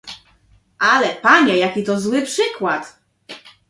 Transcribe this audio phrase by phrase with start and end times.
[0.79, 2.99] "Ale, panie, jaki to zły przykład!"